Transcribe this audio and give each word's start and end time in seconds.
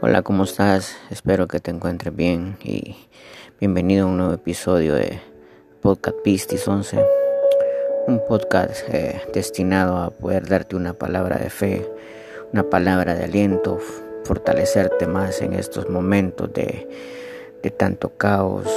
Hola, 0.00 0.22
¿cómo 0.22 0.44
estás? 0.44 0.96
Espero 1.10 1.48
que 1.48 1.58
te 1.58 1.72
encuentres 1.72 2.14
bien 2.14 2.56
y 2.62 2.94
bienvenido 3.58 4.06
a 4.06 4.08
un 4.08 4.18
nuevo 4.18 4.32
episodio 4.32 4.94
de 4.94 5.20
Podcast 5.82 6.16
Pistis 6.22 6.68
11, 6.68 7.04
un 8.06 8.22
podcast 8.28 8.88
eh, 8.90 9.20
destinado 9.34 9.96
a 9.96 10.10
poder 10.10 10.46
darte 10.46 10.76
una 10.76 10.92
palabra 10.92 11.38
de 11.38 11.50
fe, 11.50 11.84
una 12.52 12.62
palabra 12.70 13.16
de 13.16 13.24
aliento, 13.24 13.80
fortalecerte 14.22 15.08
más 15.08 15.42
en 15.42 15.52
estos 15.52 15.90
momentos 15.90 16.52
de, 16.52 16.86
tanto 17.76 18.10
caos, 18.10 18.68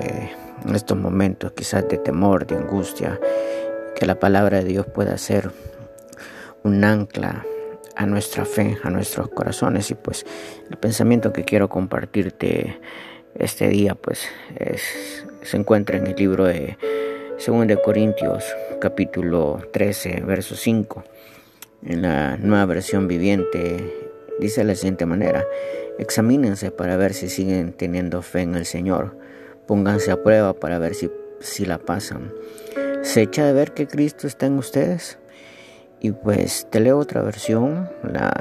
eh, 0.00 0.30
en 0.64 0.76
estos 0.76 0.96
momentos 0.96 1.50
quizás 1.56 1.88
de 1.88 1.98
temor, 1.98 2.46
de 2.46 2.54
angustia, 2.54 3.18
que 3.96 4.06
la 4.06 4.20
palabra 4.20 4.58
de 4.58 4.64
Dios 4.66 4.86
pueda 4.86 5.18
ser 5.18 5.50
un 6.62 6.84
ancla 6.84 7.44
a 7.98 8.06
nuestra 8.06 8.44
fe, 8.44 8.78
a 8.84 8.90
nuestros 8.90 9.28
corazones. 9.28 9.90
Y 9.90 9.94
pues 9.94 10.24
el 10.70 10.76
pensamiento 10.78 11.32
que 11.32 11.44
quiero 11.44 11.68
compartirte 11.68 12.78
este 13.34 13.68
día 13.68 13.94
pues 13.94 14.26
se 15.42 15.56
encuentra 15.56 15.98
en 15.98 16.06
el 16.06 16.14
libro 16.14 16.44
de 16.44 16.78
2 17.44 17.66
de 17.66 17.80
Corintios 17.82 18.44
capítulo 18.80 19.60
13 19.72 20.22
verso 20.26 20.54
5 20.54 21.04
en 21.86 22.02
la 22.02 22.36
nueva 22.36 22.66
versión 22.66 23.08
viviente. 23.08 23.92
Dice 24.38 24.60
de 24.60 24.68
la 24.68 24.74
siguiente 24.76 25.04
manera 25.04 25.44
examínense 25.98 26.70
para 26.70 26.96
ver 26.96 27.14
si 27.14 27.28
siguen 27.28 27.72
teniendo 27.72 28.22
fe 28.22 28.42
en 28.42 28.54
el 28.54 28.64
Señor. 28.64 29.18
Pónganse 29.66 30.12
a 30.12 30.22
prueba 30.22 30.54
para 30.54 30.78
ver 30.78 30.94
si, 30.94 31.10
si 31.40 31.66
la 31.66 31.78
pasan. 31.78 32.32
Se 33.02 33.22
echa 33.22 33.44
de 33.44 33.52
ver 33.52 33.72
que 33.72 33.88
Cristo 33.88 34.28
está 34.28 34.46
en 34.46 34.56
ustedes 34.56 35.18
y 36.00 36.12
pues 36.12 36.66
te 36.70 36.80
leo 36.80 36.98
otra 36.98 37.22
versión, 37.22 37.90
la 38.02 38.32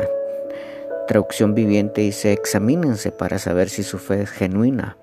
traducción 1.07 1.55
viviente 1.55 2.01
dice, 2.01 2.33
examínense 2.33 3.11
para 3.11 3.39
saber 3.39 3.69
si 3.69 3.83
su 3.83 3.97
fe 3.97 4.21
es 4.23 4.29
genuina. 4.29 4.97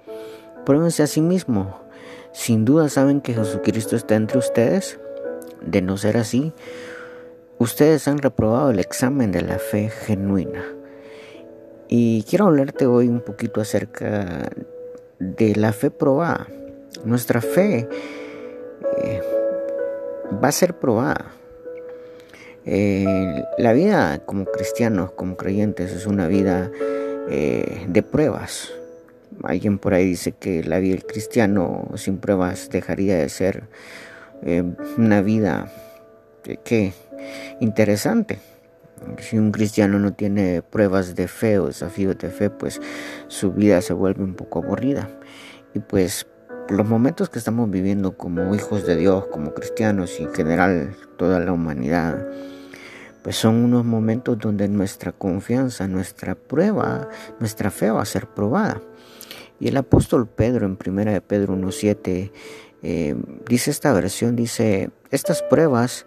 Pruébense 0.65 1.03
a 1.03 1.07
sí 1.07 1.21
mismo. 1.21 1.81
Sin 2.33 2.65
duda 2.65 2.89
saben 2.89 3.21
que 3.21 3.35
Jesucristo 3.35 3.97
está 3.97 4.15
entre 4.15 4.39
ustedes. 4.39 5.01
De 5.63 5.81
no 5.81 5.97
ser 5.97 6.19
así, 6.19 6.53
ustedes 7.59 8.07
han 8.07 8.19
reprobado 8.19 8.71
el 8.71 8.79
examen 8.79 9.33
de 9.33 9.41
la 9.41 9.59
fe 9.59 9.89
genuina. 9.89 10.63
Y 11.89 12.25
quiero 12.25 12.47
hablarte 12.47 12.87
hoy 12.87 13.09
un 13.09 13.21
poquito 13.21 13.61
acerca 13.61 14.51
de 15.19 15.57
la 15.57 15.73
fe 15.73 15.91
probada. 15.91 16.47
Nuestra 17.05 17.41
fe 17.41 17.89
eh, 18.99 19.23
va 20.43 20.49
a 20.49 20.53
ser 20.53 20.79
probada. 20.79 21.33
Eh, 22.67 23.45
la 23.59 23.73
vida 23.73 24.21
como 24.25 24.47
cristianos, 24.47 25.13
como 25.13 25.37
creyentes, 25.37 25.93
es 25.93 26.07
una 26.07 26.29
vida 26.29 26.71
eh, 27.29 27.87
de 27.89 28.03
pruebas. 28.03 28.73
Alguien 29.43 29.79
por 29.79 29.95
ahí 29.95 30.07
dice 30.07 30.33
que 30.33 30.63
la 30.65 30.79
vida 30.79 30.95
del 30.95 31.07
cristiano 31.07 31.89
sin 31.97 32.19
pruebas 32.19 32.71
dejaría 32.71 33.17
de 33.17 33.29
ser 33.29 33.65
eh, 34.43 34.63
una 34.97 35.21
vida 35.21 35.71
que 36.65 36.93
interesante. 37.61 38.39
Si 39.19 39.37
un 39.37 39.51
cristiano 39.51 39.99
no 39.99 40.15
tiene 40.15 40.63
pruebas 40.63 41.15
de 41.15 41.29
fe 41.29 41.59
o 41.59 41.67
desafíos 41.67 42.17
de 42.19 42.31
fe, 42.31 42.49
pues 42.49 42.81
su 43.29 43.53
vida 43.53 43.83
se 43.83 43.93
vuelve 43.93 44.23
un 44.23 44.35
poco 44.35 44.61
aburrida. 44.61 45.09
Y 45.75 45.81
pues 45.81 46.27
los 46.69 46.87
momentos 46.87 47.29
que 47.29 47.39
estamos 47.39 47.71
viviendo 47.71 48.17
como 48.17 48.55
hijos 48.55 48.87
de 48.87 48.97
Dios, 48.97 49.27
como 49.27 49.55
cristianos 49.55 50.19
y 50.19 50.25
en 50.25 50.35
general 50.35 50.97
toda 51.17 51.41
la 51.41 51.53
humanidad, 51.53 52.27
pues 53.23 53.37
son 53.37 53.57
unos 53.57 53.85
momentos 53.85 54.39
donde 54.39 54.69
nuestra 54.69 55.13
confianza, 55.13 55.89
nuestra 55.89 56.35
prueba, 56.35 57.09
nuestra 57.41 57.71
fe 57.71 57.91
va 57.91 58.03
a 58.03 58.07
ser 58.07 58.27
probada. 58.27 58.81
Y 59.61 59.69
el 59.69 59.77
apóstol 59.77 60.27
Pedro 60.27 60.67
en 60.67 60.79
1 60.85 61.13
de 61.13 61.21
Pedro 61.21 61.57
1.7 61.57 62.31
eh, 62.83 63.15
dice 63.49 63.71
esta 63.71 63.93
versión, 63.95 64.37
dice, 64.37 64.91
estas 65.11 65.43
pruebas 65.43 66.07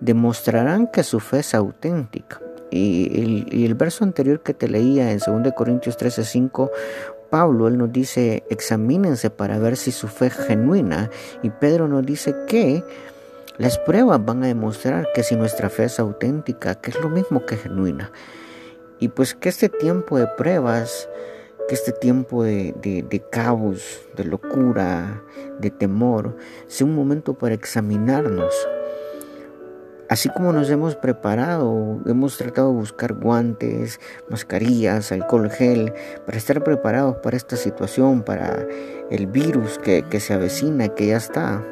demostrarán 0.00 0.86
que 0.86 1.02
su 1.02 1.20
fe 1.20 1.40
es 1.40 1.54
auténtica. 1.54 2.40
Y 2.70 3.20
el, 3.20 3.54
y 3.54 3.66
el 3.66 3.74
verso 3.74 4.04
anterior 4.04 4.42
que 4.42 4.54
te 4.54 4.68
leía 4.68 5.12
en 5.12 5.18
2 5.18 5.52
Corintios 5.54 5.98
13.5, 5.98 6.70
Pablo, 7.34 7.66
él 7.66 7.78
nos 7.78 7.92
dice, 7.92 8.44
examínense 8.48 9.28
para 9.28 9.58
ver 9.58 9.76
si 9.76 9.90
su 9.90 10.06
fe 10.06 10.26
es 10.26 10.34
genuina. 10.34 11.10
Y 11.42 11.50
Pedro 11.50 11.88
nos 11.88 12.06
dice 12.06 12.32
que 12.46 12.84
las 13.58 13.76
pruebas 13.76 14.24
van 14.24 14.44
a 14.44 14.46
demostrar 14.46 15.08
que 15.12 15.24
si 15.24 15.34
nuestra 15.34 15.68
fe 15.68 15.86
es 15.86 15.98
auténtica, 15.98 16.76
que 16.76 16.92
es 16.92 17.00
lo 17.00 17.08
mismo 17.08 17.44
que 17.44 17.56
genuina. 17.56 18.12
Y 19.00 19.08
pues 19.08 19.34
que 19.34 19.48
este 19.48 19.68
tiempo 19.68 20.16
de 20.16 20.28
pruebas, 20.28 21.08
que 21.68 21.74
este 21.74 21.90
tiempo 21.90 22.44
de, 22.44 22.72
de, 22.80 23.24
caos, 23.32 24.02
de 24.16 24.22
locura, 24.22 25.20
de 25.58 25.70
temor, 25.70 26.36
sea 26.68 26.86
un 26.86 26.94
momento 26.94 27.34
para 27.34 27.56
examinarnos. 27.56 28.54
Así 30.14 30.28
como 30.28 30.52
nos 30.52 30.70
hemos 30.70 30.94
preparado, 30.94 31.98
hemos 32.06 32.38
tratado 32.38 32.68
de 32.68 32.76
buscar 32.76 33.14
guantes, 33.14 33.98
mascarillas, 34.28 35.10
alcohol 35.10 35.50
gel, 35.50 35.92
para 36.24 36.38
estar 36.38 36.62
preparados 36.62 37.16
para 37.16 37.36
esta 37.36 37.56
situación, 37.56 38.22
para 38.22 38.64
el 39.10 39.26
virus 39.26 39.76
que, 39.80 40.04
que 40.04 40.20
se 40.20 40.32
avecina, 40.32 40.86
que 40.86 41.08
ya 41.08 41.16
está. 41.16 41.64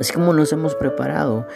Así 0.00 0.12
como 0.12 0.32
nos 0.32 0.52
hemos 0.52 0.74
preparado, 0.74 1.46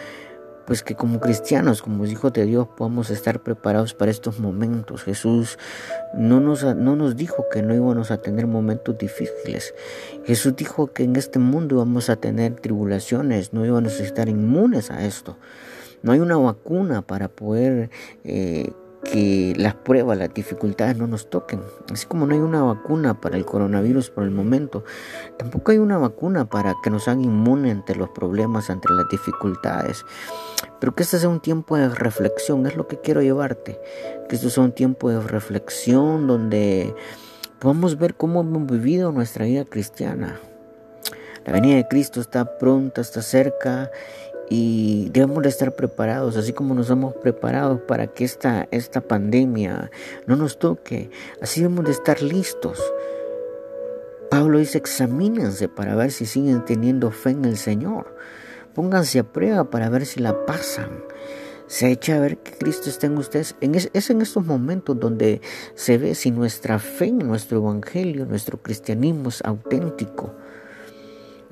pues 0.65 0.83
que 0.83 0.95
como 0.95 1.19
cristianos, 1.19 1.81
como 1.81 2.05
hijos 2.05 2.33
de 2.33 2.45
Dios, 2.45 2.67
podamos 2.77 3.09
estar 3.09 3.41
preparados 3.41 3.93
para 3.93 4.11
estos 4.11 4.39
momentos. 4.39 5.03
Jesús 5.03 5.57
no 6.13 6.39
nos, 6.39 6.63
no 6.63 6.95
nos 6.95 7.15
dijo 7.15 7.45
que 7.51 7.61
no 7.61 7.73
íbamos 7.73 8.11
a 8.11 8.17
tener 8.17 8.47
momentos 8.47 8.97
difíciles. 8.97 9.73
Jesús 10.25 10.55
dijo 10.55 10.87
que 10.87 11.03
en 11.03 11.15
este 11.15 11.39
mundo 11.39 11.75
íbamos 11.75 12.09
a 12.09 12.15
tener 12.15 12.55
tribulaciones, 12.55 13.53
no 13.53 13.65
íbamos 13.65 13.99
a 13.99 14.03
estar 14.03 14.29
inmunes 14.29 14.91
a 14.91 15.05
esto. 15.05 15.37
No 16.01 16.11
hay 16.11 16.19
una 16.19 16.37
vacuna 16.37 17.01
para 17.01 17.29
poder 17.29 17.89
eh, 18.25 18.71
que 19.03 19.53
las 19.57 19.75
pruebas, 19.75 20.17
las 20.17 20.33
dificultades 20.33 20.97
no 20.97 21.07
nos 21.07 21.29
toquen. 21.29 21.61
Así 21.91 22.05
como 22.05 22.25
no 22.25 22.33
hay 22.33 22.39
una 22.39 22.63
vacuna 22.63 23.19
para 23.19 23.37
el 23.37 23.45
coronavirus 23.45 24.09
por 24.09 24.23
el 24.23 24.31
momento, 24.31 24.83
tampoco 25.37 25.71
hay 25.71 25.77
una 25.77 25.97
vacuna 25.97 26.45
para 26.45 26.75
que 26.83 26.89
nos 26.89 27.07
hagan 27.07 27.23
inmunes 27.23 27.73
ante 27.73 27.95
los 27.95 28.09
problemas, 28.09 28.69
ante 28.69 28.87
las 28.93 29.07
dificultades. 29.09 30.05
Pero 30.79 30.95
que 30.95 31.03
este 31.03 31.19
sea 31.19 31.29
un 31.29 31.41
tiempo 31.41 31.77
de 31.77 31.89
reflexión, 31.89 32.65
es 32.65 32.75
lo 32.75 32.87
que 32.87 32.99
quiero 32.99 33.21
llevarte. 33.21 33.79
Que 34.27 34.35
esto 34.35 34.49
sea 34.49 34.63
un 34.63 34.73
tiempo 34.73 35.09
de 35.09 35.19
reflexión 35.19 36.27
donde 36.27 36.95
podamos 37.59 37.97
ver 37.97 38.15
cómo 38.15 38.41
hemos 38.41 38.65
vivido 38.65 39.11
nuestra 39.11 39.45
vida 39.45 39.65
cristiana. 39.65 40.39
La 41.45 41.51
venida 41.51 41.75
de 41.75 41.87
Cristo 41.87 42.21
está 42.21 42.57
pronta, 42.57 43.01
está 43.01 43.21
cerca 43.21 43.91
y 44.49 45.09
debemos 45.11 45.43
de 45.43 45.49
estar 45.49 45.75
preparados, 45.75 46.37
así 46.37 46.53
como 46.53 46.75
nos 46.75 46.89
hemos 46.89 47.15
preparado 47.15 47.85
para 47.85 48.07
que 48.07 48.23
esta, 48.23 48.67
esta 48.71 49.01
pandemia 49.01 49.91
no 50.27 50.35
nos 50.35 50.59
toque, 50.59 51.09
así 51.41 51.61
debemos 51.61 51.85
de 51.85 51.91
estar 51.91 52.21
listos. 52.21 52.79
Pablo 54.29 54.57
dice, 54.57 54.79
examínense 54.79 55.69
para 55.69 55.95
ver 55.95 56.11
si 56.11 56.25
siguen 56.25 56.65
teniendo 56.65 57.11
fe 57.11 57.29
en 57.29 57.45
el 57.45 57.55
Señor. 57.55 58.15
Pónganse 58.73 59.19
a 59.19 59.23
prueba 59.23 59.69
para 59.69 59.89
ver 59.89 60.07
si 60.07 60.19
la 60.19 60.45
pasan. 60.47 61.03
Se 61.67 61.91
echa 61.91 62.17
a 62.17 62.19
ver 62.19 62.37
que 62.37 62.51
Cristo 62.51 62.89
está 62.89 63.07
en 63.07 63.17
ustedes. 63.17 63.55
es 63.61 64.09
en 64.09 64.21
estos 64.21 64.45
momentos 64.45 64.99
donde 64.99 65.41
se 65.75 65.97
ve 65.99 66.15
si 66.15 66.31
nuestra 66.31 66.79
fe 66.79 67.05
en 67.05 67.19
nuestro 67.19 67.59
evangelio, 67.59 68.25
nuestro 68.25 68.61
cristianismo 68.61 69.29
es 69.29 69.43
auténtico. 69.43 70.33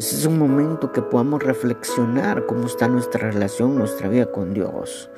Ese 0.01 0.15
es 0.15 0.25
un 0.25 0.39
momento 0.39 0.91
que 0.91 1.03
podamos 1.03 1.43
reflexionar 1.43 2.47
cómo 2.47 2.65
está 2.65 2.87
nuestra 2.87 3.29
relación, 3.29 3.77
nuestra 3.77 4.09
vida 4.09 4.31
con 4.31 4.51
Dios. 4.51 5.11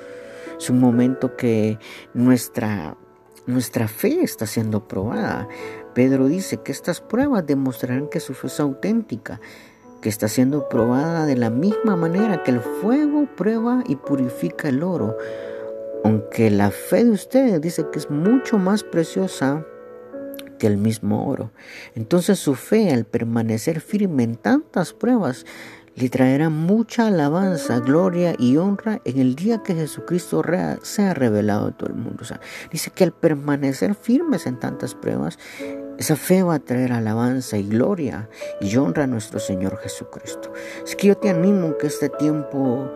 Es 0.59 0.69
un 0.69 0.81
momento 0.81 1.38
que 1.38 1.80
nuestra, 2.13 2.97
nuestra 3.45 3.88
fe 3.88 4.24
está 4.24 4.45
siendo 4.45 4.85
probada. 4.85 5.47
Pedro 5.94 6.27
dice 6.27 6.57
que 6.57 6.74
estas 6.74 7.00
pruebas 7.00 7.47
demostrarán 7.47 8.09
que 8.09 8.19
su 8.19 8.33
fe 8.33 8.47
es 8.47 8.59
auténtica, 8.59 9.39
que 10.01 10.09
está 10.09 10.27
siendo 10.27 10.68
probada 10.68 11.25
de 11.25 11.38
la 11.38 11.50
misma 11.50 11.95
manera 11.95 12.44
que 12.44 12.51
el 12.51 12.59
fuego 12.59 13.25
prueba 13.38 13.86
y 13.88 13.95
purifica 13.95 14.68
el 14.68 14.83
oro. 14.83 15.15
Aunque 16.03 16.51
la 16.51 16.71
fe 16.71 17.06
de 17.06 17.12
ustedes 17.12 17.62
dice 17.62 17.86
que 17.89 18.00
es 18.00 18.09
mucho 18.09 18.57
más 18.57 18.83
preciosa 18.83 19.65
el 20.68 20.77
mismo 20.77 21.27
oro. 21.27 21.51
Entonces 21.95 22.39
su 22.39 22.56
fe 22.56 22.92
al 22.92 23.06
permanecer 23.06 23.81
firme 23.81 24.24
en 24.24 24.36
tantas 24.36 24.94
pruebas 24.94 25.45
le 25.95 26.10
traerá 26.10 26.50
mucha 26.50 27.07
alabanza, 27.07 27.80
gloria 27.80 28.36
y 28.39 28.57
honra 28.57 29.00
en 29.06 29.19
el 29.19 29.36
día 29.36 29.62
que 29.63 29.75
Jesucristo 29.75 30.44
sea 30.81 31.13
revelado 31.13 31.68
a 31.68 31.71
todo 31.71 31.89
el 31.89 31.95
mundo. 31.95 32.24
dice 32.71 32.92
que 32.92 33.04
al 33.04 33.12
permanecer 33.12 33.94
firmes 33.94 34.48
en 34.48 34.60
tantas 34.60 34.95
pruebas, 34.95 35.38
esa 36.00 36.15
fe 36.15 36.42
va 36.42 36.56
a 36.56 36.60
traer 36.60 36.92
alabanza 36.92 37.57
y 37.57 37.68
gloria 37.68 38.27
y 38.60 38.75
honra 38.77 39.04
a 39.04 39.07
nuestro 39.07 39.39
Señor 39.39 39.77
Jesucristo. 39.77 40.51
Es 40.83 40.95
que 40.95 41.07
yo 41.07 41.18
te 41.18 41.30
animo 41.30 41.77
que 41.77 41.88
este 41.88 42.10
tiempo 42.10 42.92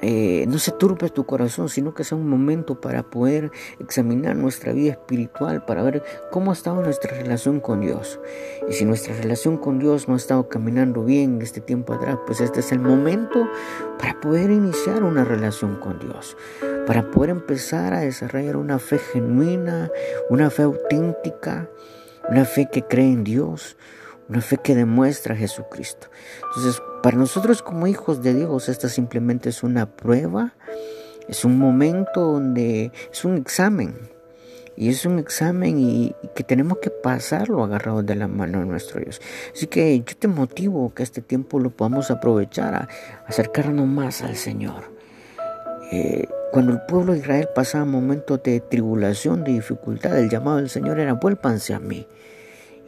eh, 0.00 0.46
no 0.48 0.58
se 0.58 0.70
turbe 0.70 1.10
tu 1.10 1.26
corazón, 1.26 1.68
sino 1.68 1.92
que 1.92 2.04
sea 2.04 2.16
un 2.16 2.28
momento 2.28 2.80
para 2.80 3.02
poder 3.02 3.50
examinar 3.80 4.36
nuestra 4.36 4.72
vida 4.72 4.92
espiritual, 4.92 5.64
para 5.64 5.82
ver 5.82 6.04
cómo 6.30 6.50
ha 6.50 6.54
estado 6.54 6.80
nuestra 6.82 7.16
relación 7.16 7.58
con 7.58 7.80
Dios. 7.80 8.20
Y 8.68 8.74
si 8.74 8.84
nuestra 8.84 9.14
relación 9.16 9.56
con 9.56 9.80
Dios 9.80 10.06
no 10.06 10.14
ha 10.14 10.16
estado 10.16 10.48
caminando 10.48 11.04
bien 11.04 11.42
este 11.42 11.60
tiempo 11.60 11.94
atrás, 11.94 12.18
pues 12.26 12.40
este 12.40 12.60
es 12.60 12.70
el 12.70 12.78
momento 12.78 13.48
para 13.98 14.20
poder 14.20 14.50
iniciar 14.50 15.02
una 15.02 15.24
relación 15.24 15.80
con 15.80 15.98
Dios, 15.98 16.36
para 16.86 17.10
poder 17.10 17.30
empezar 17.30 17.92
a 17.92 18.00
desarrollar 18.00 18.56
una 18.56 18.78
fe 18.78 18.98
genuina, 18.98 19.90
una 20.30 20.50
fe 20.50 20.62
auténtica, 20.62 21.68
una 22.28 22.44
fe 22.44 22.68
que 22.70 22.82
cree 22.82 23.12
en 23.12 23.24
Dios, 23.24 23.76
una 24.28 24.40
fe 24.40 24.58
que 24.58 24.74
demuestra 24.74 25.34
a 25.34 25.38
Jesucristo. 25.38 26.08
Entonces, 26.48 26.82
para 27.02 27.16
nosotros 27.16 27.62
como 27.62 27.86
hijos 27.86 28.22
de 28.22 28.34
Dios, 28.34 28.68
esta 28.68 28.88
simplemente 28.88 29.48
es 29.48 29.62
una 29.62 29.86
prueba, 29.86 30.54
es 31.28 31.44
un 31.44 31.58
momento 31.58 32.20
donde 32.32 32.92
es 33.12 33.24
un 33.24 33.36
examen. 33.36 33.94
Y 34.76 34.90
es 34.90 35.04
un 35.04 35.18
examen 35.18 35.80
y, 35.80 36.14
que 36.36 36.44
tenemos 36.44 36.78
que 36.78 36.90
pasarlo 36.90 37.64
agarrados 37.64 38.06
de 38.06 38.14
la 38.14 38.28
mano 38.28 38.60
de 38.60 38.66
nuestro 38.66 39.00
Dios. 39.00 39.20
Así 39.52 39.66
que 39.66 39.98
yo 39.98 40.16
te 40.16 40.28
motivo 40.28 40.94
que 40.94 41.02
este 41.02 41.20
tiempo 41.20 41.58
lo 41.58 41.70
podamos 41.70 42.12
aprovechar 42.12 42.74
a 42.76 42.88
acercarnos 43.26 43.88
más 43.88 44.22
al 44.22 44.36
Señor. 44.36 44.84
Eh, 45.90 46.28
cuando 46.52 46.72
el 46.72 46.80
pueblo 46.82 47.12
de 47.12 47.18
Israel 47.18 47.48
pasaba 47.54 47.84
momentos 47.84 48.40
de 48.44 48.60
tribulación, 48.60 49.42
de 49.42 49.52
dificultad, 49.52 50.16
el 50.16 50.30
llamado 50.30 50.58
del 50.58 50.70
Señor 50.70 51.00
era 51.00 51.14
vuélvanse 51.14 51.74
a 51.74 51.80
mí. 51.80 52.06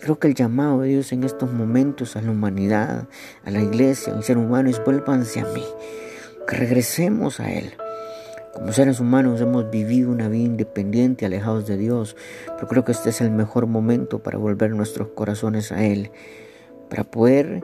Creo 0.00 0.18
que 0.18 0.28
el 0.28 0.34
llamado 0.34 0.80
de 0.80 0.88
Dios 0.88 1.12
en 1.12 1.24
estos 1.24 1.52
momentos 1.52 2.16
a 2.16 2.22
la 2.22 2.30
humanidad, 2.30 3.06
a 3.44 3.50
la 3.50 3.60
iglesia, 3.60 4.14
al 4.14 4.24
ser 4.24 4.38
humano 4.38 4.70
es 4.70 4.82
vuélvanse 4.82 5.40
a 5.40 5.44
mí, 5.44 5.64
que 6.48 6.56
regresemos 6.56 7.38
a 7.38 7.52
Él. 7.52 7.74
Como 8.54 8.72
seres 8.72 8.98
humanos 8.98 9.42
hemos 9.42 9.70
vivido 9.70 10.10
una 10.10 10.28
vida 10.28 10.44
independiente, 10.44 11.26
alejados 11.26 11.66
de 11.66 11.76
Dios, 11.76 12.16
pero 12.54 12.66
creo 12.66 12.84
que 12.84 12.92
este 12.92 13.10
es 13.10 13.20
el 13.20 13.30
mejor 13.30 13.66
momento 13.66 14.22
para 14.22 14.38
volver 14.38 14.70
nuestros 14.70 15.08
corazones 15.08 15.70
a 15.70 15.84
Él, 15.84 16.10
para 16.88 17.04
poder 17.04 17.62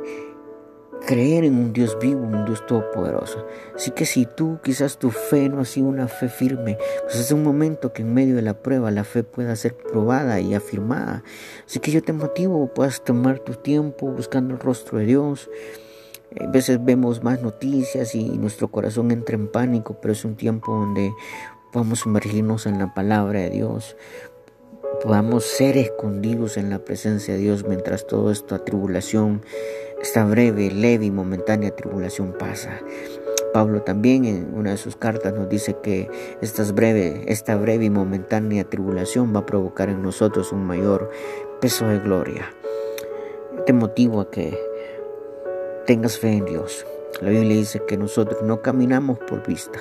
creer 1.07 1.45
en 1.45 1.57
un 1.57 1.73
Dios 1.73 1.97
vivo, 2.01 2.21
un 2.21 2.45
Dios 2.45 2.67
todopoderoso. 2.67 3.47
Así 3.75 3.93
que 3.93 4.05
si 4.05 4.27
tú 4.27 4.59
quizás 4.63 4.99
tu 4.99 5.11
fe 5.11 5.49
no 5.49 5.61
ha 5.61 5.65
sido 5.65 5.87
una 5.87 6.09
fe 6.09 6.29
firme, 6.29 6.77
pues 7.05 7.17
es 7.17 7.31
un 7.31 7.43
momento 7.43 7.93
que 7.93 8.03
en 8.03 8.13
medio 8.13 8.37
de 8.37 8.43
la 8.43 8.61
prueba 8.61 8.91
la 8.91 9.05
fe 9.05 9.23
pueda 9.23 9.55
ser 9.57 9.77
probada 9.77 10.41
y 10.41 10.55
afirmada. 10.55 11.23
Así 11.65 11.79
que 11.79 11.93
yo 11.93 12.03
te 12.03 12.13
motivo, 12.13 12.67
puedas 12.75 13.03
tomar 13.03 13.39
tu 13.39 13.55
tiempo 13.55 14.09
buscando 14.09 14.55
el 14.55 14.61
rostro 14.61 14.99
de 14.99 15.07
Dios. 15.07 15.49
A 16.39 16.49
veces 16.49 16.85
vemos 16.85 17.23
más 17.23 17.41
noticias 17.41 18.15
y 18.15 18.25
nuestro 18.37 18.69
corazón 18.69 19.11
entra 19.13 19.37
en 19.37 19.49
pánico, 19.49 19.99
pero 20.03 20.13
es 20.13 20.25
un 20.25 20.37
tiempo 20.37 20.75
donde 20.75 21.13
podamos 21.73 22.01
sumergirnos 22.01 22.67
en 22.67 22.79
la 22.79 22.95
palabra 22.95 23.41
de 23.41 23.51
Dios, 23.51 23.97
podamos 25.03 25.45
ser 25.45 25.77
escondidos 25.77 26.57
en 26.57 26.71
la 26.71 26.79
presencia 26.79 27.35
de 27.35 27.41
Dios 27.41 27.65
mientras 27.67 28.07
todo 28.07 28.31
esta 28.31 28.65
tribulación 28.65 29.43
esta 30.07 30.25
breve, 30.25 30.71
leve 30.71 31.07
y 31.07 31.11
momentánea 31.11 31.75
tribulación 31.75 32.33
pasa. 32.33 32.79
Pablo 33.53 33.83
también 33.83 34.25
en 34.25 34.55
una 34.55 34.71
de 34.71 34.77
sus 34.77 34.95
cartas 34.95 35.35
nos 35.35 35.49
dice 35.49 35.79
que 35.83 36.09
esta 36.41 36.63
breve, 36.73 37.25
esta 37.27 37.57
breve 37.57 37.87
y 37.87 37.91
momentánea 37.91 38.63
tribulación 38.63 39.35
va 39.35 39.41
a 39.41 39.47
provocar 39.47 39.89
en 39.89 40.03
nosotros 40.03 40.53
un 40.53 40.65
mayor 40.65 41.11
peso 41.61 41.89
de 41.89 41.99
gloria. 41.99 42.55
Te 43.67 43.73
motivo 43.73 44.21
a 44.21 44.31
que 44.31 44.57
tengas 45.87 46.21
fe 46.21 46.35
en 46.35 46.45
Dios. 46.45 46.87
La 47.21 47.31
Biblia 47.31 47.57
dice 47.57 47.83
que 47.85 47.97
nosotros 47.97 48.43
no 48.43 48.63
caminamos 48.63 49.19
por 49.19 49.45
vista, 49.45 49.81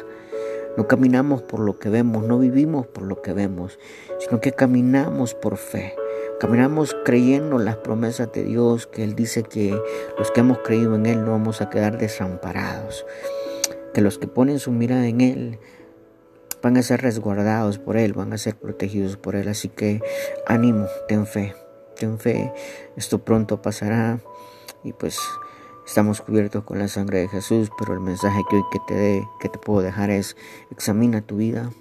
no 0.76 0.88
caminamos 0.88 1.44
por 1.44 1.60
lo 1.60 1.78
que 1.78 1.90
vemos, 1.90 2.24
no 2.24 2.40
vivimos 2.40 2.88
por 2.88 3.04
lo 3.04 3.22
que 3.22 3.34
vemos, 3.34 3.78
sino 4.18 4.42
que 4.42 4.54
caminamos 4.54 5.36
por 5.36 5.58
fe. 5.58 5.94
Caminamos 6.40 6.96
creyendo 7.06 7.58
las 7.60 7.78
promesas 7.78 8.32
de 8.34 8.44
Dios, 8.44 8.88
que 8.88 9.04
Él 9.04 9.16
dice 9.16 9.44
que 9.44 9.80
los 10.18 10.32
que 10.32 10.42
hemos 10.42 10.60
creído 10.60 10.96
en 10.96 11.06
Él 11.06 11.24
no 11.24 11.32
vamos 11.32 11.62
a 11.62 11.70
quedar 11.70 11.98
desamparados, 11.98 13.06
que 13.94 14.02
los 14.02 14.18
que 14.18 14.28
ponen 14.28 14.60
su 14.60 14.72
mirada 14.72 15.08
en 15.08 15.22
Él 15.22 15.60
van 16.62 16.76
a 16.76 16.84
ser 16.84 17.02
resguardados 17.02 17.80
por 17.80 17.96
Él, 17.96 18.14
van 18.14 18.34
a 18.34 18.38
ser 18.38 18.56
protegidos 18.56 19.16
por 19.16 19.36
Él. 19.36 19.48
Así 19.48 19.70
que 19.70 20.02
ánimo, 20.46 20.88
ten 21.08 21.26
fe, 21.26 21.56
ten 21.96 22.20
fe, 22.20 22.52
esto 22.98 23.24
pronto 23.24 23.62
pasará 23.62 24.20
y 24.84 24.92
pues 24.92 25.18
estamos 25.86 26.22
cubiertos 26.22 26.64
con 26.64 26.80
la 26.80 26.90
sangre 26.90 27.20
de 27.20 27.28
Jesús, 27.30 27.70
pero 27.78 27.94
el 27.94 28.02
mensaje 28.02 28.42
que 28.50 28.58
hoy 28.58 28.64
que 28.72 28.80
te, 28.88 28.94
dé, 28.94 29.28
que 29.40 29.48
te 29.48 29.58
puedo 29.58 29.82
dejar 29.82 30.10
es 30.10 30.36
examina 30.70 31.22
tu 31.22 31.38
vida, 31.38 31.72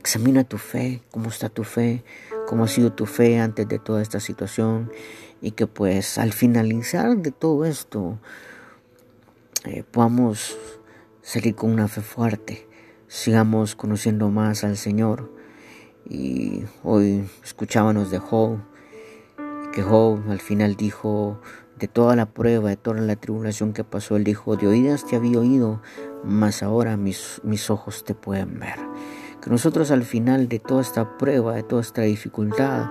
examina 0.00 0.42
tu 0.42 0.58
fe, 0.58 1.02
cómo 1.12 1.28
está 1.28 1.48
tu 1.48 1.62
fe, 1.62 2.02
cómo 2.48 2.64
ha 2.64 2.68
sido 2.68 2.94
tu 2.94 3.04
fe 3.04 3.38
antes 3.38 3.68
de 3.68 3.78
toda 3.78 4.00
esta 4.00 4.20
situación 4.20 4.90
y 5.42 5.50
que 5.50 5.66
pues 5.66 6.16
al 6.16 6.32
finalizar 6.32 7.18
de 7.18 7.30
todo 7.30 7.66
esto 7.66 8.18
eh, 9.66 9.84
podamos 9.90 10.56
salir 11.20 11.54
con 11.54 11.70
una 11.70 11.88
fe 11.88 12.00
fuerte, 12.00 12.66
sigamos 13.06 13.76
conociendo 13.76 14.30
más 14.30 14.64
al 14.64 14.78
Señor. 14.78 15.30
Y 16.08 16.62
hoy 16.82 17.28
escuchábamos 17.44 18.10
de 18.10 18.18
Job, 18.18 18.60
que 19.74 19.82
Job 19.82 20.22
al 20.30 20.40
final 20.40 20.74
dijo 20.74 21.42
de 21.78 21.86
toda 21.86 22.16
la 22.16 22.32
prueba, 22.32 22.70
de 22.70 22.78
toda 22.78 22.98
la 23.02 23.16
tribulación 23.16 23.74
que 23.74 23.84
pasó, 23.84 24.16
él 24.16 24.24
dijo, 24.24 24.56
de 24.56 24.68
oídas 24.68 25.06
te 25.06 25.16
había 25.16 25.38
oído, 25.38 25.82
mas 26.24 26.62
ahora 26.62 26.96
mis, 26.96 27.42
mis 27.44 27.68
ojos 27.68 28.04
te 28.04 28.14
pueden 28.14 28.58
ver 28.58 28.78
que 29.40 29.50
nosotros 29.50 29.90
al 29.90 30.02
final 30.02 30.48
de 30.48 30.58
toda 30.58 30.82
esta 30.82 31.18
prueba, 31.18 31.54
de 31.54 31.62
toda 31.62 31.82
esta 31.82 32.02
dificultad, 32.02 32.90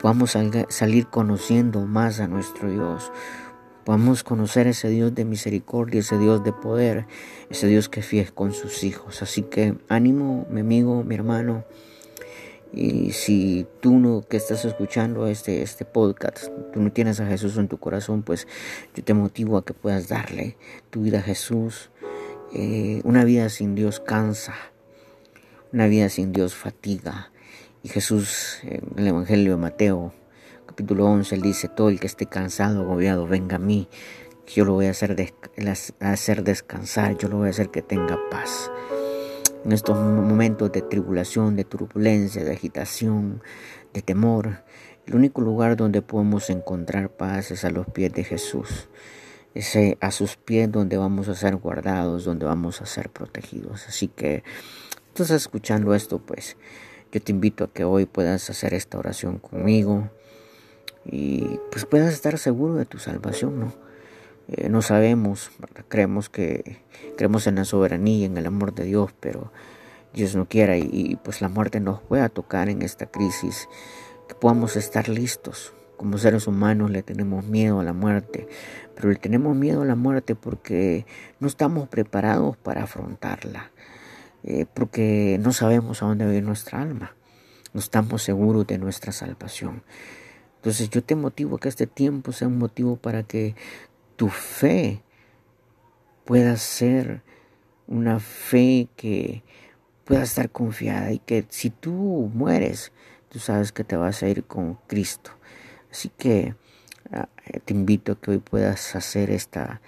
podamos 0.00 0.36
salir 0.68 1.06
conociendo 1.06 1.86
más 1.86 2.20
a 2.20 2.26
nuestro 2.26 2.70
Dios. 2.70 3.12
Podamos 3.84 4.22
conocer 4.22 4.66
ese 4.68 4.88
Dios 4.88 5.14
de 5.14 5.24
misericordia, 5.24 6.00
ese 6.00 6.18
Dios 6.18 6.44
de 6.44 6.52
poder, 6.52 7.06
ese 7.50 7.66
Dios 7.66 7.88
que 7.88 8.02
fíe 8.02 8.26
con 8.26 8.52
sus 8.52 8.84
hijos. 8.84 9.22
Así 9.22 9.42
que 9.42 9.76
ánimo, 9.88 10.46
mi 10.50 10.60
amigo, 10.60 11.02
mi 11.02 11.14
hermano. 11.14 11.64
Y 12.72 13.12
si 13.12 13.66
tú 13.80 13.98
no 13.98 14.22
que 14.22 14.38
estás 14.38 14.64
escuchando 14.64 15.26
este, 15.26 15.62
este 15.62 15.84
podcast, 15.84 16.48
tú 16.72 16.80
no 16.80 16.90
tienes 16.90 17.20
a 17.20 17.26
Jesús 17.26 17.56
en 17.58 17.68
tu 17.68 17.78
corazón, 17.78 18.22
pues 18.22 18.48
yo 18.94 19.04
te 19.04 19.14
motivo 19.14 19.58
a 19.58 19.64
que 19.64 19.74
puedas 19.74 20.08
darle 20.08 20.56
tu 20.90 21.02
vida 21.02 21.18
a 21.18 21.22
Jesús. 21.22 21.90
Eh, 22.54 23.00
una 23.04 23.24
vida 23.24 23.48
sin 23.50 23.74
Dios 23.74 24.00
cansa. 24.00 24.54
Una 25.72 25.86
vida 25.86 26.10
sin 26.10 26.32
Dios 26.32 26.54
fatiga. 26.54 27.32
Y 27.82 27.88
Jesús, 27.88 28.58
en 28.62 28.92
el 28.98 29.06
Evangelio 29.06 29.52
de 29.52 29.56
Mateo, 29.56 30.12
capítulo 30.66 31.06
11, 31.06 31.34
él 31.34 31.40
dice, 31.40 31.66
todo 31.66 31.88
el 31.88 31.98
que 31.98 32.08
esté 32.08 32.26
cansado, 32.26 32.82
agobiado, 32.82 33.26
venga 33.26 33.56
a 33.56 33.58
mí, 33.58 33.88
que 34.44 34.52
yo 34.52 34.66
lo 34.66 34.74
voy 34.74 34.84
a 34.84 34.90
hacer, 34.90 35.16
hacer 36.00 36.44
descansar, 36.44 37.16
yo 37.16 37.28
lo 37.28 37.38
voy 37.38 37.46
a 37.46 37.50
hacer 37.52 37.70
que 37.70 37.80
tenga 37.80 38.18
paz. 38.30 38.70
En 39.64 39.72
estos 39.72 39.96
momentos 39.96 40.70
de 40.72 40.82
tribulación, 40.82 41.56
de 41.56 41.64
turbulencia, 41.64 42.44
de 42.44 42.52
agitación, 42.52 43.42
de 43.94 44.02
temor, 44.02 44.64
el 45.06 45.14
único 45.14 45.40
lugar 45.40 45.76
donde 45.76 46.02
podemos 46.02 46.50
encontrar 46.50 47.08
paz 47.08 47.50
es 47.50 47.64
a 47.64 47.70
los 47.70 47.86
pies 47.86 48.12
de 48.12 48.24
Jesús. 48.24 48.90
Es 49.54 49.78
a 50.00 50.10
sus 50.10 50.36
pies 50.36 50.70
donde 50.70 50.98
vamos 50.98 51.28
a 51.28 51.34
ser 51.34 51.56
guardados, 51.56 52.24
donde 52.24 52.44
vamos 52.44 52.82
a 52.82 52.86
ser 52.86 53.08
protegidos. 53.08 53.86
Así 53.88 54.08
que 54.08 54.44
estás 55.12 55.30
escuchando 55.30 55.94
esto, 55.94 56.20
pues 56.20 56.56
yo 57.12 57.20
te 57.20 57.32
invito 57.32 57.64
a 57.64 57.72
que 57.72 57.84
hoy 57.84 58.06
puedas 58.06 58.48
hacer 58.48 58.72
esta 58.72 58.98
oración 58.98 59.38
conmigo 59.38 60.10
y 61.04 61.60
pues 61.70 61.84
puedas 61.84 62.14
estar 62.14 62.38
seguro 62.38 62.76
de 62.76 62.86
tu 62.86 62.98
salvación, 62.98 63.60
¿no? 63.60 63.74
Eh, 64.48 64.70
no 64.70 64.80
sabemos, 64.80 65.50
creemos 65.88 66.30
que 66.30 66.82
creemos 67.18 67.46
en 67.46 67.56
la 67.56 67.66
soberanía, 67.66 68.24
en 68.24 68.38
el 68.38 68.46
amor 68.46 68.74
de 68.74 68.84
Dios, 68.84 69.12
pero 69.20 69.52
Dios 70.14 70.34
no 70.34 70.48
quiera 70.48 70.78
y, 70.78 70.88
y 70.90 71.16
pues 71.16 71.42
la 71.42 71.50
muerte 71.50 71.78
nos 71.78 72.00
pueda 72.00 72.30
tocar 72.30 72.70
en 72.70 72.80
esta 72.80 73.04
crisis, 73.04 73.68
que 74.28 74.34
podamos 74.34 74.76
estar 74.76 75.10
listos. 75.10 75.74
Como 75.98 76.16
seres 76.16 76.46
humanos 76.46 76.90
le 76.90 77.02
tenemos 77.02 77.44
miedo 77.44 77.80
a 77.80 77.84
la 77.84 77.92
muerte, 77.92 78.48
pero 78.96 79.10
le 79.10 79.16
tenemos 79.16 79.54
miedo 79.54 79.82
a 79.82 79.84
la 79.84 79.94
muerte 79.94 80.34
porque 80.34 81.04
no 81.38 81.48
estamos 81.48 81.88
preparados 81.88 82.56
para 82.56 82.84
afrontarla. 82.84 83.70
Eh, 84.44 84.66
porque 84.72 85.38
no 85.40 85.52
sabemos 85.52 86.02
a 86.02 86.06
dónde 86.06 86.24
va 86.24 86.32
a 86.32 86.34
ir 86.34 86.42
nuestra 86.42 86.82
alma, 86.82 87.14
no 87.72 87.80
estamos 87.80 88.22
seguros 88.22 88.66
de 88.66 88.78
nuestra 88.78 89.12
salvación. 89.12 89.84
Entonces 90.56 90.90
yo 90.90 91.02
te 91.02 91.14
motivo 91.14 91.58
que 91.58 91.68
este 91.68 91.86
tiempo 91.86 92.32
sea 92.32 92.48
un 92.48 92.58
motivo 92.58 92.96
para 92.96 93.22
que 93.22 93.54
tu 94.16 94.28
fe 94.28 95.02
pueda 96.24 96.56
ser 96.56 97.22
una 97.86 98.18
fe 98.20 98.88
que 98.96 99.42
pueda 100.04 100.22
estar 100.22 100.50
confiada 100.50 101.12
y 101.12 101.18
que 101.18 101.44
si 101.48 101.70
tú 101.70 102.30
mueres, 102.34 102.92
tú 103.28 103.38
sabes 103.38 103.70
que 103.72 103.84
te 103.84 103.96
vas 103.96 104.22
a 104.22 104.28
ir 104.28 104.44
con 104.44 104.74
Cristo. 104.86 105.30
Así 105.90 106.10
que 106.16 106.54
ah, 107.12 107.28
te 107.64 107.74
invito 107.74 108.12
a 108.12 108.20
que 108.20 108.32
hoy 108.32 108.38
puedas 108.38 108.96
hacer 108.96 109.30
esta, 109.30 109.80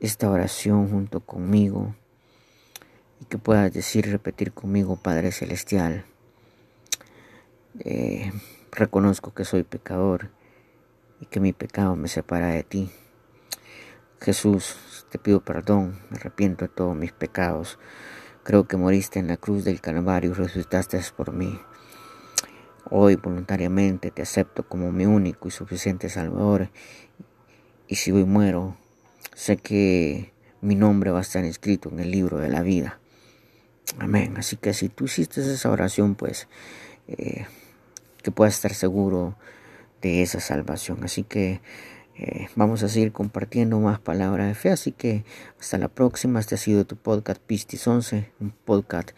esta 0.00 0.30
oración 0.30 0.88
junto 0.88 1.20
conmigo 1.20 1.94
y 3.22 3.24
que 3.26 3.38
puedas 3.38 3.72
decir 3.72 4.10
repetir 4.10 4.52
conmigo, 4.52 4.96
Padre 4.96 5.30
Celestial. 5.30 6.04
Eh, 7.78 8.32
reconozco 8.72 9.32
que 9.32 9.44
soy 9.44 9.62
pecador 9.62 10.30
y 11.20 11.26
que 11.26 11.38
mi 11.38 11.52
pecado 11.52 11.94
me 11.94 12.08
separa 12.08 12.48
de 12.48 12.64
ti. 12.64 12.90
Jesús, 14.20 15.06
te 15.08 15.20
pido 15.20 15.40
perdón, 15.40 16.00
me 16.10 16.16
arrepiento 16.16 16.64
de 16.64 16.68
todos 16.68 16.96
mis 16.96 17.12
pecados. 17.12 17.78
Creo 18.42 18.66
que 18.66 18.76
moriste 18.76 19.20
en 19.20 19.28
la 19.28 19.36
cruz 19.36 19.64
del 19.64 19.80
Calvario 19.80 20.32
y 20.32 20.34
resucitaste 20.34 21.00
por 21.16 21.32
mí. 21.32 21.60
Hoy 22.90 23.14
voluntariamente 23.14 24.10
te 24.10 24.22
acepto 24.22 24.64
como 24.64 24.90
mi 24.90 25.06
único 25.06 25.46
y 25.46 25.52
suficiente 25.52 26.08
Salvador. 26.08 26.70
Y 27.86 27.94
si 27.94 28.10
hoy 28.10 28.24
muero, 28.24 28.76
sé 29.32 29.58
que 29.58 30.32
mi 30.60 30.74
nombre 30.74 31.12
va 31.12 31.18
a 31.18 31.22
estar 31.22 31.44
inscrito 31.44 31.88
en 31.88 32.00
el 32.00 32.10
libro 32.10 32.38
de 32.38 32.48
la 32.48 32.62
vida. 32.62 32.98
Amén. 33.98 34.34
Así 34.36 34.56
que 34.56 34.74
si 34.74 34.88
tú 34.88 35.04
hiciste 35.04 35.40
esa 35.40 35.70
oración, 35.70 36.14
pues 36.14 36.48
eh, 37.08 37.46
que 38.22 38.30
puedas 38.30 38.54
estar 38.54 38.74
seguro 38.74 39.36
de 40.00 40.22
esa 40.22 40.40
salvación. 40.40 41.04
Así 41.04 41.22
que 41.22 41.60
eh, 42.16 42.48
vamos 42.56 42.82
a 42.82 42.88
seguir 42.88 43.12
compartiendo 43.12 43.78
más 43.80 43.98
palabras 43.98 44.48
de 44.48 44.54
fe. 44.54 44.70
Así 44.70 44.92
que 44.92 45.24
hasta 45.58 45.78
la 45.78 45.88
próxima. 45.88 46.40
Este 46.40 46.54
ha 46.54 46.58
sido 46.58 46.84
tu 46.84 46.96
podcast 46.96 47.40
Pistis 47.40 47.86
11, 47.86 48.30
un 48.40 48.50
podcast 48.50 49.10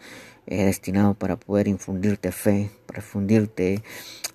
eh, 0.47 0.65
destinado 0.65 1.13
para 1.13 1.37
poder 1.37 1.67
infundirte 1.67 2.31
fe, 2.31 2.69
para 2.85 2.99
infundirte 2.99 3.83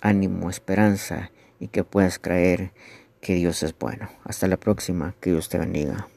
ánimo, 0.01 0.49
esperanza 0.49 1.31
y 1.59 1.67
que 1.67 1.83
puedas 1.83 2.19
creer 2.19 2.71
que 3.21 3.35
Dios 3.35 3.63
es 3.63 3.77
bueno. 3.77 4.09
Hasta 4.23 4.47
la 4.47 4.57
próxima. 4.57 5.15
Que 5.21 5.31
Dios 5.31 5.49
te 5.49 5.57
bendiga. 5.57 6.07